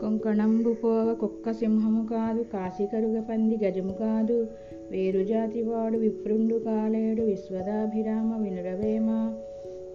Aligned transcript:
కొంకణంబు 0.00 0.72
పోవ 0.72 1.08
కుక్క 1.14 1.52
సింహము 1.52 2.02
కాదు 2.06 2.42
కాశీకరుగ 2.52 3.16
పంది 3.20 3.56
గజము 3.64 3.94
కాదు 3.94 4.36
వేరు 4.90 5.22
జాతివాడు 5.24 5.96
విప్రుండు 5.98 6.56
కాలేడు 6.58 7.22
విశ్వదాభిరామ 7.22 8.30
వినురవేమ 8.42 9.08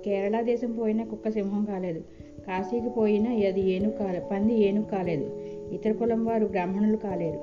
కేరళ 0.05 0.41
దేశం 0.41 0.71
పోయిన 0.71 1.04
కుక్క 1.04 1.29
సింహం 1.29 1.63
కాలేదు 1.66 2.02
కాశీకి 2.47 2.89
పోయినా 2.89 3.31
అది 3.47 3.61
ఏనుగు 3.70 3.95
కాలే 3.97 4.21
పంది 4.31 4.55
ఏనుగు 4.59 4.86
కాలేదు 4.86 5.27
ఇతర 5.71 5.91
కులం 5.91 6.25
వారు 6.25 6.45
బ్రాహ్మణులు 6.45 6.97
కాలేరు 6.97 7.41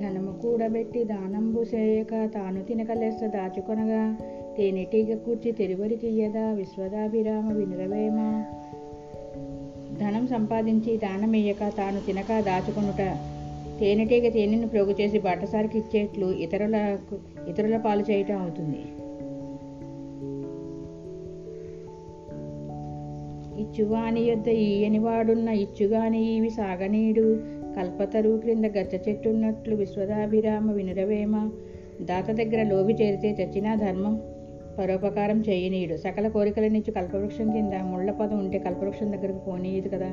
ధనము 0.00 0.32
కూడబెట్టి 0.42 1.02
దానంబు 1.04 1.62
చేయక 1.74 2.24
తాను 2.34 2.62
తినకలేస్త 2.64 3.26
దాచుకొనగా 3.26 4.02
తేనెటీగ 4.56 5.16
కూర్చి 5.16 5.52
తెరువరి 5.52 5.96
తీయదా 5.96 6.52
విశ్వదాభిరామ 6.52 7.52
వినురవేమ? 7.52 8.44
ధనం 10.00 10.26
సంపాదించి 10.26 10.96
దానమియ్యక 10.96 11.58
తాను 11.58 12.00
తినక 12.06 12.40
దాచుకొనుట. 12.40 13.16
తేనెటీగ 13.80 14.28
తేనెను 14.28 14.68
ప్రోగు 14.68 14.90
చేసి 15.00 15.18
బాటసారికి 15.18 15.78
ఇచ్చేట్లు 15.78 16.26
ఇతరులకు 16.26 17.18
ఇతరుల 17.48 17.76
పాలు 17.76 18.02
చేయటం 18.02 18.38
అవుతుంది. 18.38 18.84
ఇచ్చువాని 23.62 24.20
యొద్ద 24.20 24.48
ఈయని 24.48 24.98
వాడున్న 24.98 25.48
ఇచ్చుగాని 25.48 26.36
ఈవి 26.36 26.50
సాగనీడు. 26.50 27.40
కల్పతరు 27.76 28.40
క్రింద 28.42 28.64
గచ్చ 28.64 29.08
చెట్టున్నట్లు 29.08 29.76
విశ్వదాభిరామ 29.76 30.72
వినురవేమ? 30.72 31.50
దాత 32.02 32.30
దగ్గర 32.30 32.62
లోబి 32.62 32.92
చేరితే 32.92 33.30
చచ్చినా 33.30 33.74
ధర్మం 33.74 34.20
పరోపకారం 34.78 35.40
చేయనీయుడు. 35.40 35.96
సకల 35.96 36.28
కోరికల 36.28 36.62
నుంచి 36.62 36.90
కల్పవృక్షం 36.90 37.52
కింద 37.52 37.72
ముళ్ళ 37.72 38.10
పదం 38.10 38.38
ఉంటే 38.38 38.58
కల్పవృక్షం 38.58 39.12
దగ్గరకు 39.12 39.38
పోనీయదు 39.38 39.88
కదా. 39.88 40.10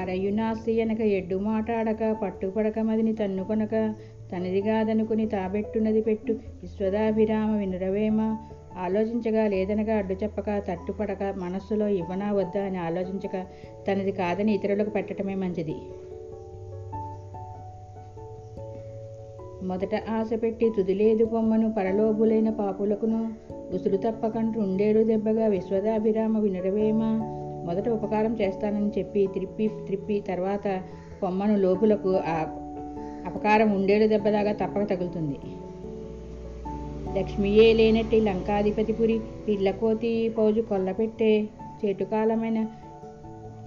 అరయునాసి 0.00 0.82
అనక 0.82 1.00
ఎడ్డు 1.00 1.36
మాటాడక 1.36 2.16
పట్టుపడక 2.22 2.78
మదిని 2.78 3.14
తన్నుకొనక 3.14 3.94
తనది 4.32 4.60
కాదనుకుని 4.60 5.26
తాబెట్టునది 5.26 6.00
పెట్టు. 6.00 6.32
విశ్వదాభిరామ 6.32 7.56
వినురవేమ 7.56 8.36
ఆలోచించగా 8.78 9.48
లేదనగా 9.48 9.96
అడ్డు 9.96 10.14
చెప్పక 10.14 10.58
తట్టుపడక 10.58 11.34
మనస్సులో 11.36 11.88
ఇవ్వనా 11.88 12.32
వద్దా 12.32 12.62
అని 12.62 12.78
ఆలోచించక 12.78 13.46
తనది 13.88 14.12
కాదని 14.12 14.54
ఇతరులకు 14.54 14.90
పెట్టడమే 14.90 15.34
మంచిది. 15.34 15.74
మొదట 19.62 19.94
ఆశ 20.10 20.30
పెట్టి 20.42 20.70
తుదిలేదు 20.76 21.24
బొమ్మను 21.24 21.72
పరలోభులైన 21.72 22.50
పాపులకును. 22.50 23.32
ఉసురు 23.74 23.96
తప్పకంటూ 23.96 24.60
ఉండేడు 24.60 25.04
దెబ్బగా 25.04 25.46
విశ్వదాభిరామ 25.46 26.38
వినరవేమ? 26.38 27.00
మొదట 27.66 27.88
ఉపకారం 27.88 28.36
చేస్తానని 28.40 28.90
చెప్పి 28.98 29.26
త్రిప్పి 29.26 29.68
త్రిప్పి 29.68 30.24
తర్వాత 30.28 30.82
పొమ్మను 31.22 31.56
లోపులకు 31.56 32.16
ఆ 32.26 32.46
అపకారం 33.26 33.74
ఉండేడు 33.74 34.06
దెబ్బలాగా 34.06 34.52
తప్పక 34.52 34.82
తగులుతుంది. 34.82 35.38
లక్ష్మియే 37.18 37.72
లేనట్టి 37.72 38.20
లంకాధిపతిపురి 38.20 39.20
పిల్లకోతి 39.48 40.28
పౌజు 40.38 40.60
కొల్లపెట్టే 40.60 41.48
చేటుకాలమైన 41.84 42.66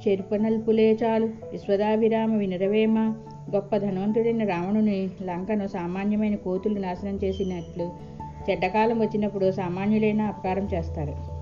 చెరుపనల్పులే 0.08 0.98
చాలు. 1.04 1.26
విశ్వదాభిరామ 1.26 2.36
వినరవేమ? 2.36 3.14
గొప్ప 3.50 3.78
ధనవంతుడైన 3.78 4.44
రావణుని 4.44 5.10
లంకను 5.22 5.68
సామాన్యమైన 5.68 6.36
కోతులు 6.36 6.80
నాశనం 6.80 7.20
చేసినట్లు 7.24 7.88
చెడ్డకాలం 8.50 9.00
వచ్చినప్పుడు 9.00 9.52
సామాన్యులైన 9.52 10.22
అపకారం 10.22 10.68
చేస్తారు. 10.74 11.35